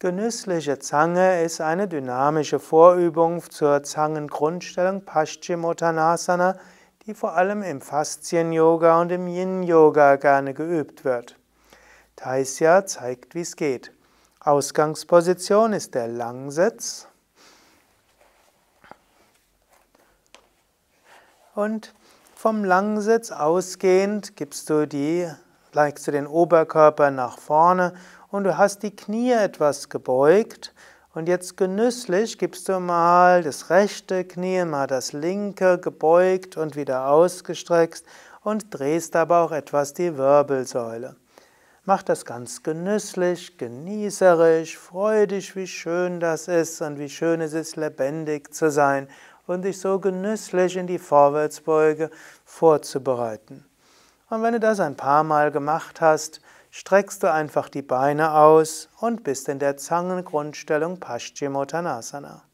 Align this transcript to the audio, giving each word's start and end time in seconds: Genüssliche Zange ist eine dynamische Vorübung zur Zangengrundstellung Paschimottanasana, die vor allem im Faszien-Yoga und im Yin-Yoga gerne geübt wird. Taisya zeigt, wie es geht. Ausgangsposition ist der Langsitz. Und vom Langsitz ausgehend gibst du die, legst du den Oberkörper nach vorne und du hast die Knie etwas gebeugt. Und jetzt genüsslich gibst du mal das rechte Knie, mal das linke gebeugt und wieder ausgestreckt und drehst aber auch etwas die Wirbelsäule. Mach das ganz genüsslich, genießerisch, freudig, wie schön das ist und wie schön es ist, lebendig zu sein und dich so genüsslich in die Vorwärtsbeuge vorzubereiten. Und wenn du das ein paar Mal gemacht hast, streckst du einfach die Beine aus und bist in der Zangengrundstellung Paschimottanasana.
Genüssliche 0.00 0.78
Zange 0.78 1.42
ist 1.42 1.60
eine 1.60 1.88
dynamische 1.88 2.60
Vorübung 2.60 3.42
zur 3.50 3.82
Zangengrundstellung 3.82 5.04
Paschimottanasana, 5.04 6.56
die 7.04 7.14
vor 7.14 7.32
allem 7.32 7.64
im 7.64 7.80
Faszien-Yoga 7.80 9.00
und 9.00 9.10
im 9.10 9.26
Yin-Yoga 9.26 10.14
gerne 10.14 10.54
geübt 10.54 11.04
wird. 11.04 11.34
Taisya 12.14 12.86
zeigt, 12.86 13.34
wie 13.34 13.40
es 13.40 13.56
geht. 13.56 13.92
Ausgangsposition 14.38 15.72
ist 15.72 15.96
der 15.96 16.06
Langsitz. 16.06 17.08
Und 21.56 21.92
vom 22.36 22.62
Langsitz 22.62 23.32
ausgehend 23.32 24.36
gibst 24.36 24.70
du 24.70 24.86
die, 24.86 25.28
legst 25.78 26.08
du 26.08 26.10
den 26.10 26.26
Oberkörper 26.26 27.10
nach 27.12 27.38
vorne 27.38 27.92
und 28.30 28.44
du 28.44 28.58
hast 28.58 28.82
die 28.82 28.94
Knie 28.94 29.30
etwas 29.30 29.88
gebeugt. 29.88 30.74
Und 31.14 31.28
jetzt 31.28 31.56
genüsslich 31.56 32.36
gibst 32.36 32.68
du 32.68 32.80
mal 32.80 33.42
das 33.42 33.70
rechte 33.70 34.24
Knie, 34.24 34.64
mal 34.64 34.86
das 34.86 35.12
linke 35.12 35.78
gebeugt 35.78 36.56
und 36.56 36.76
wieder 36.76 37.08
ausgestreckt 37.08 38.02
und 38.42 38.66
drehst 38.70 39.14
aber 39.14 39.40
auch 39.40 39.52
etwas 39.52 39.94
die 39.94 40.16
Wirbelsäule. 40.16 41.16
Mach 41.84 42.02
das 42.02 42.24
ganz 42.24 42.62
genüsslich, 42.62 43.56
genießerisch, 43.56 44.76
freudig, 44.76 45.56
wie 45.56 45.66
schön 45.66 46.20
das 46.20 46.48
ist 46.48 46.82
und 46.82 46.98
wie 46.98 47.08
schön 47.08 47.40
es 47.40 47.54
ist, 47.54 47.76
lebendig 47.76 48.52
zu 48.52 48.70
sein 48.70 49.08
und 49.46 49.62
dich 49.62 49.80
so 49.80 49.98
genüsslich 49.98 50.76
in 50.76 50.86
die 50.86 50.98
Vorwärtsbeuge 50.98 52.10
vorzubereiten. 52.44 53.64
Und 54.30 54.42
wenn 54.42 54.52
du 54.52 54.60
das 54.60 54.78
ein 54.78 54.96
paar 54.96 55.24
Mal 55.24 55.50
gemacht 55.50 56.00
hast, 56.00 56.40
streckst 56.70 57.22
du 57.22 57.32
einfach 57.32 57.68
die 57.68 57.82
Beine 57.82 58.34
aus 58.34 58.90
und 59.00 59.24
bist 59.24 59.48
in 59.48 59.58
der 59.58 59.78
Zangengrundstellung 59.78 61.00
Paschimottanasana. 61.00 62.47